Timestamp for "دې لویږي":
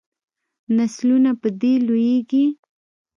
1.61-2.45